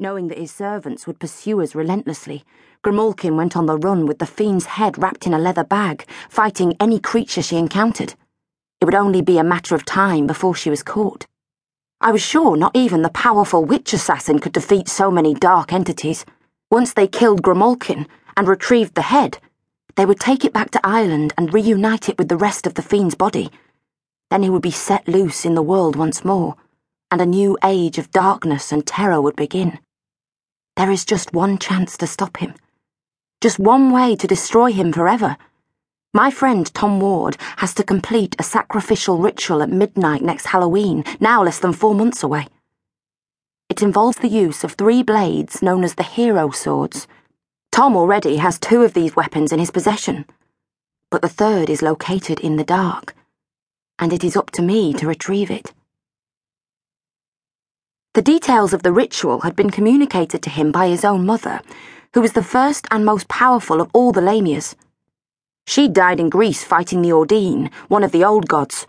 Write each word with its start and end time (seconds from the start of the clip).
Knowing 0.00 0.28
that 0.28 0.38
his 0.38 0.52
servants 0.52 1.08
would 1.08 1.18
pursue 1.18 1.60
us 1.60 1.74
relentlessly, 1.74 2.44
Grimalkin 2.84 3.36
went 3.36 3.56
on 3.56 3.66
the 3.66 3.76
run 3.76 4.06
with 4.06 4.20
the 4.20 4.26
fiend's 4.26 4.66
head 4.66 4.96
wrapped 4.96 5.26
in 5.26 5.34
a 5.34 5.38
leather 5.40 5.64
bag, 5.64 6.06
fighting 6.28 6.76
any 6.78 7.00
creature 7.00 7.42
she 7.42 7.56
encountered. 7.56 8.14
It 8.80 8.84
would 8.84 8.94
only 8.94 9.22
be 9.22 9.38
a 9.38 9.42
matter 9.42 9.74
of 9.74 9.84
time 9.84 10.28
before 10.28 10.54
she 10.54 10.70
was 10.70 10.84
caught. 10.84 11.26
I 12.00 12.12
was 12.12 12.22
sure 12.22 12.56
not 12.56 12.76
even 12.76 13.02
the 13.02 13.08
powerful 13.08 13.64
witch 13.64 13.92
assassin 13.92 14.38
could 14.38 14.52
defeat 14.52 14.86
so 14.86 15.10
many 15.10 15.34
dark 15.34 15.72
entities. 15.72 16.24
Once 16.70 16.92
they 16.92 17.08
killed 17.08 17.42
Grimalkin 17.42 18.06
and 18.36 18.46
retrieved 18.46 18.94
the 18.94 19.02
head, 19.02 19.38
they 19.96 20.06
would 20.06 20.20
take 20.20 20.44
it 20.44 20.52
back 20.52 20.70
to 20.70 20.80
Ireland 20.84 21.34
and 21.36 21.52
reunite 21.52 22.08
it 22.08 22.18
with 22.18 22.28
the 22.28 22.36
rest 22.36 22.68
of 22.68 22.74
the 22.74 22.82
fiend's 22.82 23.16
body. 23.16 23.50
Then 24.30 24.44
he 24.44 24.50
would 24.50 24.62
be 24.62 24.70
set 24.70 25.08
loose 25.08 25.44
in 25.44 25.56
the 25.56 25.60
world 25.62 25.96
once 25.96 26.24
more, 26.24 26.54
and 27.10 27.20
a 27.20 27.26
new 27.26 27.58
age 27.64 27.98
of 27.98 28.12
darkness 28.12 28.70
and 28.70 28.86
terror 28.86 29.20
would 29.20 29.34
begin. 29.34 29.80
There 30.78 30.92
is 30.92 31.04
just 31.04 31.32
one 31.32 31.58
chance 31.58 31.96
to 31.96 32.06
stop 32.06 32.36
him. 32.36 32.54
Just 33.40 33.58
one 33.58 33.90
way 33.90 34.14
to 34.14 34.28
destroy 34.28 34.70
him 34.70 34.92
forever. 34.92 35.36
My 36.14 36.30
friend 36.30 36.72
Tom 36.72 37.00
Ward 37.00 37.36
has 37.56 37.74
to 37.74 37.82
complete 37.82 38.36
a 38.38 38.44
sacrificial 38.44 39.18
ritual 39.18 39.60
at 39.60 39.70
midnight 39.70 40.22
next 40.22 40.46
Halloween, 40.46 41.02
now 41.18 41.42
less 41.42 41.58
than 41.58 41.72
four 41.72 41.96
months 41.96 42.22
away. 42.22 42.46
It 43.68 43.82
involves 43.82 44.18
the 44.18 44.28
use 44.28 44.62
of 44.62 44.74
three 44.74 45.02
blades 45.02 45.62
known 45.62 45.82
as 45.82 45.96
the 45.96 46.04
hero 46.04 46.50
swords. 46.50 47.08
Tom 47.72 47.96
already 47.96 48.36
has 48.36 48.56
two 48.56 48.82
of 48.82 48.94
these 48.94 49.16
weapons 49.16 49.50
in 49.50 49.58
his 49.58 49.72
possession, 49.72 50.26
but 51.10 51.22
the 51.22 51.28
third 51.28 51.68
is 51.68 51.82
located 51.82 52.38
in 52.38 52.54
the 52.54 52.62
dark, 52.62 53.16
and 53.98 54.12
it 54.12 54.22
is 54.22 54.36
up 54.36 54.52
to 54.52 54.62
me 54.62 54.92
to 54.92 55.08
retrieve 55.08 55.50
it. 55.50 55.74
The 58.18 58.22
details 58.22 58.72
of 58.74 58.82
the 58.82 58.90
ritual 58.90 59.42
had 59.42 59.54
been 59.54 59.70
communicated 59.70 60.42
to 60.42 60.50
him 60.50 60.72
by 60.72 60.88
his 60.88 61.04
own 61.04 61.24
mother, 61.24 61.60
who 62.14 62.20
was 62.20 62.32
the 62.32 62.42
first 62.42 62.84
and 62.90 63.04
most 63.04 63.28
powerful 63.28 63.80
of 63.80 63.90
all 63.94 64.10
the 64.10 64.20
Lamias. 64.20 64.74
She 65.68 65.86
died 65.86 66.18
in 66.18 66.28
Greece 66.28 66.64
fighting 66.64 67.00
the 67.00 67.12
Ordeen, 67.12 67.70
one 67.86 68.02
of 68.02 68.10
the 68.10 68.24
old 68.24 68.48
gods, 68.48 68.88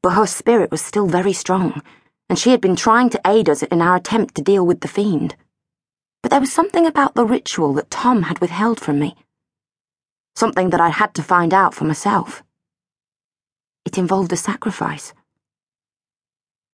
but 0.00 0.12
her 0.12 0.28
spirit 0.28 0.70
was 0.70 0.80
still 0.80 1.08
very 1.08 1.32
strong, 1.32 1.82
and 2.28 2.38
she 2.38 2.50
had 2.50 2.60
been 2.60 2.76
trying 2.76 3.10
to 3.10 3.20
aid 3.26 3.48
us 3.50 3.64
in 3.64 3.82
our 3.82 3.96
attempt 3.96 4.36
to 4.36 4.42
deal 4.42 4.64
with 4.64 4.78
the 4.78 4.86
fiend. 4.86 5.34
But 6.22 6.30
there 6.30 6.38
was 6.38 6.52
something 6.52 6.86
about 6.86 7.16
the 7.16 7.26
ritual 7.26 7.72
that 7.72 7.90
Tom 7.90 8.22
had 8.30 8.38
withheld 8.38 8.78
from 8.78 9.00
me. 9.00 9.16
Something 10.36 10.70
that 10.70 10.80
I 10.80 10.90
had 10.90 11.14
to 11.14 11.22
find 11.24 11.52
out 11.52 11.74
for 11.74 11.82
myself. 11.82 12.44
It 13.84 13.98
involved 13.98 14.32
a 14.32 14.36
sacrifice. 14.36 15.12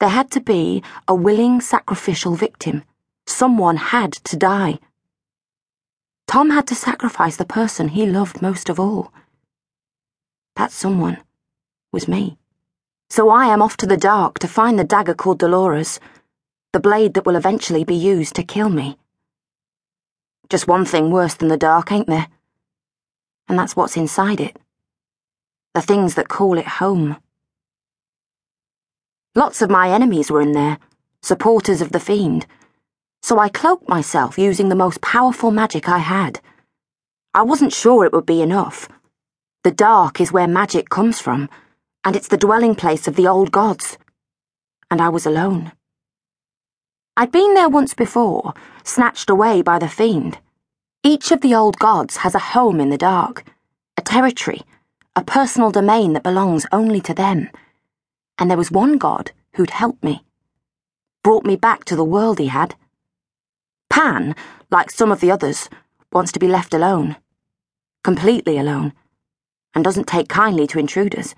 There 0.05 0.11
had 0.11 0.31
to 0.33 0.41
be 0.43 0.83
a 1.09 1.15
willing 1.15 1.63
sacrificial 1.63 2.35
victim. 2.35 2.85
Someone 3.27 3.79
had 3.79 4.13
to 4.29 4.37
die. 4.37 4.79
Tom 6.27 6.51
had 6.51 6.67
to 6.67 6.75
sacrifice 6.75 7.37
the 7.37 7.47
person 7.47 7.89
he 7.89 8.05
loved 8.05 8.43
most 8.43 8.69
of 8.69 8.79
all. 8.79 9.15
That 10.57 10.73
someone 10.73 11.23
was 11.91 12.07
me. 12.07 12.37
So 13.09 13.31
I 13.31 13.47
am 13.47 13.63
off 13.63 13.79
to 13.79 13.87
the 13.87 13.97
dark 13.97 14.39
to 14.41 14.47
find 14.47 14.79
the 14.79 14.85
dagger 14.85 15.15
called 15.15 15.39
Doleful, 15.39 16.03
the 16.75 16.81
blade 16.81 17.15
that 17.15 17.25
will 17.25 17.35
eventually 17.35 17.83
be 17.83 17.95
used 17.95 18.35
to 18.35 18.43
kill 18.43 18.69
me. 18.69 18.99
Just 20.51 20.69
one 20.69 20.85
thing 20.85 21.11
worse 21.11 21.33
than 21.33 21.49
the 21.49 21.57
dark, 21.57 21.91
ain't 21.91 22.09
there? 22.09 22.29
And 23.49 23.59
that's 23.59 23.75
what's 23.75 23.97
inside 23.97 24.43
it. 24.43 24.59
The 25.73 25.81
things 25.81 26.15
that 26.17 26.29
call 26.29 26.59
it 26.59 26.69
home. 26.69 27.17
Lots 29.37 29.63
of 29.63 29.71
my 29.71 29.91
enemies 29.91 30.31
were 30.31 30.41
in 30.41 30.53
there, 30.53 30.79
supporters 31.21 31.81
of 31.81 31.91
the 31.91 31.99
fiend, 31.99 32.47
so 33.21 33.41
I 33.41 33.49
cloaked 33.49 33.89
myself 33.89 34.39
using 34.39 34.69
the 34.69 34.77
most 34.77 35.01
powerful 35.01 35.51
magic 35.51 35.89
I 35.89 35.99
had. 35.99 36.41
I 37.35 37.43
wasn't 37.43 37.73
sure 37.73 38.05
it 38.05 38.13
would 38.13 38.27
be 38.27 38.43
enough. 38.43 38.89
The 39.65 39.73
dark 39.73 40.21
is 40.21 40.31
where 40.31 40.47
magic 40.47 40.89
comes 40.89 41.21
from, 41.21 41.49
and 42.05 42.15
it's 42.15 42.29
the 42.29 42.37
dwelling 42.37 42.77
place 42.77 43.09
of 43.09 43.17
the 43.17 43.27
old 43.27 43.51
gods. 43.51 43.99
And 44.89 45.01
I 45.01 45.09
was 45.09 45.27
alone. 45.27 45.73
I'd 47.17 47.33
been 47.33 47.55
there 47.55 47.69
once 47.69 47.93
before, 47.93 48.55
snatched 48.85 49.29
away 49.29 49.63
by 49.63 49.81
the 49.81 49.89
fiend. 49.89 50.39
Each 51.03 51.33
of 51.33 51.41
the 51.41 51.57
old 51.57 51.81
gods 51.81 52.19
has 52.19 52.37
a 52.37 52.51
home 52.55 52.79
in 52.79 52.91
the 52.91 52.99
dark, 52.99 53.45
a 53.97 54.03
territory, 54.03 54.63
a 55.17 55.25
personal 55.25 55.73
domain 55.73 56.13
that 56.13 56.23
belongs 56.23 56.67
only 56.71 57.01
to 57.01 57.15
them 57.15 57.51
and 58.39 58.51
there 58.51 58.59
was 58.59 58.71
one 58.71 58.99
God 58.99 59.33
who'd 59.55 59.71
helped 59.71 60.03
me, 60.03 60.25
brought 61.23 61.45
me 61.45 61.57
back 61.57 61.85
to 61.85 61.97
the 61.97 62.05
world 62.05 62.39
he 62.39 62.49
had. 62.49 62.75
Pan, 63.91 64.35
like 64.71 64.91
some 64.91 65.13
of 65.13 65.21
the 65.21 65.31
others, 65.31 65.69
wants 66.13 66.33
to 66.33 66.39
be 66.39 66.49
left 66.49 66.75
alone, 66.75 67.17
completely 68.03 68.59
alone, 68.59 68.93
and 69.75 69.85
doesn't 69.85 70.07
take 70.07 70.29
kindly 70.29 70.67
to 70.69 70.79
intruders. 70.79 71.35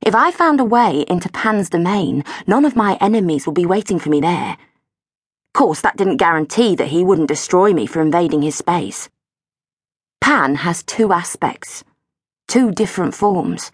If 0.00 0.14
I 0.14 0.30
found 0.30 0.60
a 0.60 0.64
way 0.64 1.04
into 1.08 1.28
Pan's 1.28 1.68
domain, 1.68 2.24
none 2.46 2.64
of 2.64 2.74
my 2.76 2.96
enemies 3.00 3.46
would 3.46 3.54
be 3.54 3.66
waiting 3.66 3.98
for 3.98 4.08
me 4.08 4.20
there. 4.20 4.52
Of 4.52 5.52
course, 5.52 5.80
that 5.80 5.96
didn't 5.96 6.16
guarantee 6.16 6.74
that 6.76 6.88
he 6.88 7.04
wouldn't 7.04 7.28
destroy 7.28 7.72
me 7.72 7.86
for 7.86 8.00
invading 8.00 8.42
his 8.42 8.54
space. 8.54 9.08
Pan 10.20 10.54
has 10.56 10.82
two 10.82 11.12
aspects, 11.12 11.84
two 12.46 12.70
different 12.70 13.14
forms. 13.14 13.72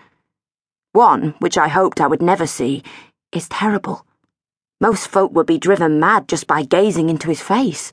One, 0.97 1.35
which 1.41 1.59
I 1.59 1.69
hoped 1.69 2.01
I 2.01 2.07
would 2.07 2.23
never 2.23 2.47
see, 2.47 2.83
is 3.31 3.51
terrible. 3.51 4.07
Most 4.81 5.09
folk 5.09 5.31
would 5.33 5.47
be 5.47 5.59
driven 5.59 6.01
mad 6.01 6.27
just 6.27 6.47
by 6.47 6.63
gazing 6.63 7.11
into 7.11 7.29
his 7.29 7.43
face. 7.43 7.93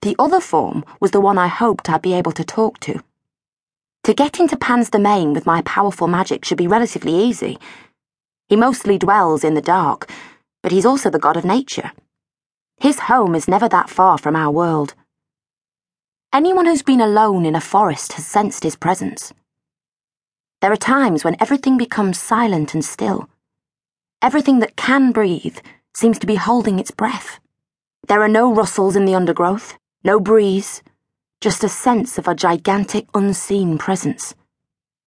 The 0.00 0.16
other 0.18 0.40
form 0.40 0.84
was 0.98 1.12
the 1.12 1.20
one 1.20 1.38
I 1.38 1.46
hoped 1.46 1.88
I'd 1.88 2.02
be 2.02 2.14
able 2.14 2.32
to 2.32 2.42
talk 2.42 2.80
to. 2.80 3.00
To 4.02 4.14
get 4.14 4.40
into 4.40 4.56
Pan's 4.56 4.90
domain 4.90 5.32
with 5.32 5.46
my 5.46 5.62
powerful 5.62 6.08
magic 6.08 6.44
should 6.44 6.58
be 6.58 6.66
relatively 6.66 7.14
easy. 7.14 7.56
He 8.48 8.56
mostly 8.56 8.98
dwells 8.98 9.44
in 9.44 9.54
the 9.54 9.62
dark, 9.62 10.10
but 10.60 10.72
he's 10.72 10.84
also 10.84 11.08
the 11.08 11.20
god 11.20 11.36
of 11.36 11.44
nature. 11.44 11.92
His 12.78 12.98
home 12.98 13.36
is 13.36 13.46
never 13.46 13.68
that 13.68 13.88
far 13.88 14.18
from 14.18 14.34
our 14.34 14.50
world. 14.50 14.94
Anyone 16.32 16.66
who's 16.66 16.82
been 16.82 17.00
alone 17.00 17.46
in 17.46 17.54
a 17.54 17.60
forest 17.60 18.14
has 18.14 18.26
sensed 18.26 18.64
his 18.64 18.74
presence. 18.74 19.32
There 20.62 20.72
are 20.72 20.76
times 20.76 21.24
when 21.24 21.34
everything 21.40 21.76
becomes 21.76 22.20
silent 22.20 22.72
and 22.72 22.84
still. 22.84 23.28
Everything 24.22 24.60
that 24.60 24.76
can 24.76 25.10
breathe 25.10 25.58
seems 25.92 26.20
to 26.20 26.26
be 26.26 26.36
holding 26.36 26.78
its 26.78 26.92
breath. 26.92 27.40
There 28.06 28.22
are 28.22 28.28
no 28.28 28.54
rustles 28.54 28.94
in 28.94 29.04
the 29.04 29.16
undergrowth, 29.16 29.76
no 30.04 30.20
breeze, 30.20 30.80
just 31.40 31.64
a 31.64 31.68
sense 31.68 32.16
of 32.16 32.28
a 32.28 32.36
gigantic 32.36 33.08
unseen 33.12 33.76
presence, 33.76 34.36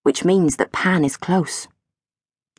which 0.03 0.25
means 0.25 0.57
that 0.57 0.73
Pan 0.73 1.05
is 1.05 1.15
close. 1.15 1.69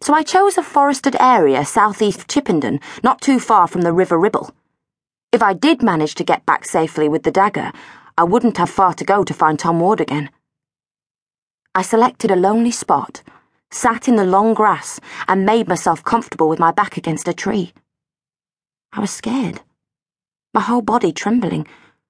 So 0.00 0.14
I 0.14 0.22
chose 0.22 0.56
a 0.56 0.62
forested 0.62 1.16
area 1.20 1.66
southeast 1.66 2.28
Chippenden, 2.28 2.80
not 3.02 3.20
too 3.20 3.38
far 3.38 3.66
from 3.66 3.82
the 3.82 3.92
River 3.92 4.18
Ribble. 4.18 4.54
If 5.32 5.42
I 5.42 5.52
did 5.52 5.82
manage 5.82 6.14
to 6.14 6.24
get 6.24 6.46
back 6.46 6.64
safely 6.64 7.10
with 7.10 7.24
the 7.24 7.30
dagger, 7.30 7.72
I 8.16 8.24
wouldn't 8.24 8.56
have 8.56 8.70
far 8.70 8.94
to 8.94 9.04
go 9.04 9.22
to 9.22 9.34
find 9.34 9.58
Tom 9.58 9.80
Ward 9.80 10.00
again. 10.00 10.30
I 11.76 11.82
selected 11.82 12.30
a 12.30 12.36
lonely 12.36 12.70
spot, 12.70 13.22
sat 13.70 14.08
in 14.08 14.16
the 14.16 14.24
long 14.24 14.54
grass, 14.54 14.98
and 15.28 15.44
made 15.44 15.68
myself 15.68 16.02
comfortable 16.02 16.48
with 16.48 16.58
my 16.58 16.72
back 16.72 16.96
against 16.96 17.28
a 17.28 17.34
tree. 17.34 17.74
I 18.94 19.00
was 19.00 19.10
scared, 19.10 19.60
my 20.54 20.62
whole 20.62 20.80
body 20.80 21.12
trembling, 21.12 21.66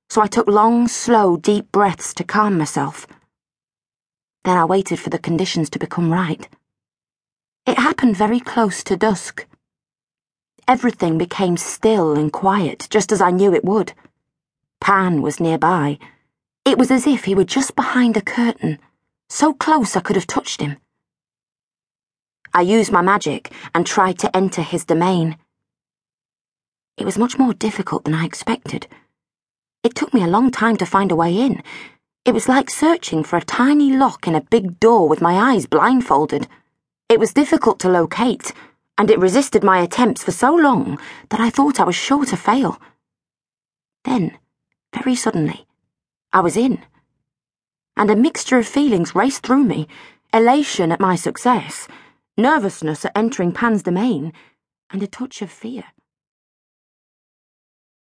so 0.09 0.21
I 0.21 0.28
took 0.28 0.47
long, 0.47 0.87
slow, 0.87 1.37
deep 1.37 1.72
breaths 1.72 2.15
to 2.15 2.22
calm 2.22 2.56
myself. 2.56 3.09
Then 4.44 4.56
I 4.56 4.65
waited 4.65 5.00
for 5.00 5.10
the 5.10 5.19
conditions 5.19 5.69
to 5.71 5.81
become 5.81 6.12
right. 6.12 6.49
It 7.66 7.76
happened 7.76 8.16
very 8.16 8.38
close 8.38 8.84
to 8.84 8.97
dusk. 8.97 9.47
Everything 10.69 11.19
became 11.19 11.56
still 11.56 12.16
and 12.16 12.32
quiet, 12.32 12.87
just 12.88 13.10
as 13.10 13.21
I 13.21 13.32
knew 13.32 13.53
it 13.53 13.65
would. 13.65 13.94
Pan 14.81 15.23
was 15.23 15.41
nearby. 15.41 15.99
It 16.64 16.79
was 16.79 16.93
as 16.93 17.05
if 17.05 17.25
he 17.25 17.35
were 17.35 17.43
just 17.43 17.75
behind 17.75 18.17
a 18.17 18.23
curtain 18.23 18.79
so 19.28 19.52
close 19.52 19.96
I 19.96 20.00
could 20.00 20.17
have 20.17 20.26
touched 20.26 20.61
him. 20.61 20.78
I 22.55 22.62
used 22.62 22.93
my 22.93 23.02
magic 23.02 23.52
and 23.75 23.87
tried 23.87 24.19
to 24.20 24.34
enter 24.34 24.62
his 24.62 24.84
domain. 24.84 25.37
It 26.96 27.05
was 27.05 27.19
much 27.19 27.38
more 27.38 27.52
difficult 27.52 28.05
than 28.05 28.14
I 28.14 28.25
expected. 28.25 28.87
It 29.82 29.94
took 29.94 30.14
me 30.14 30.23
a 30.23 30.28
long 30.28 30.50
time 30.50 30.76
to 30.78 30.87
find 30.87 31.12
a 31.12 31.17
way 31.17 31.37
in. 31.37 31.62
It 32.25 32.32
was 32.32 32.49
like 32.49 32.70
searching 32.70 33.23
for 33.23 33.37
a 33.37 33.44
tiny 33.44 33.94
lock 33.96 34.26
in 34.26 34.34
a 34.34 34.40
big 34.40 34.81
door 34.81 35.08
with 35.08 35.20
my 35.20 35.52
eyes 35.52 35.67
blindfolded. 35.67 36.49
It 37.08 37.20
was 37.20 37.34
difficult 37.34 37.79
to 37.81 37.88
locate, 37.88 38.52
and 38.99 39.11
it 39.11 39.19
resisted 39.19 39.62
my 39.62 39.81
attempts 39.81 40.25
for 40.25 40.32
so 40.32 40.55
long 40.55 40.99
that 41.29 41.40
I 41.40 41.50
thought 41.50 41.79
I 41.79 41.84
was 41.84 41.94
sure 41.94 42.25
to 42.25 42.37
fail. 42.37 42.81
Then, 44.05 44.38
very 44.94 45.14
suddenly, 45.14 45.67
I 46.32 46.40
was 46.40 46.56
in 46.56 46.82
and 47.96 48.10
a 48.10 48.16
mixture 48.16 48.58
of 48.58 48.66
feelings 48.66 49.14
raced 49.14 49.43
through 49.43 49.64
me 49.64 49.88
elation 50.32 50.93
at 50.93 51.00
my 51.00 51.16
success, 51.16 51.88
nervousness 52.37 53.04
at 53.04 53.16
entering 53.16 53.52
Pan's 53.52 53.82
domain, 53.82 54.32
and 54.90 55.02
a 55.02 55.06
touch 55.06 55.40
of 55.40 55.50
fear. 55.50 55.84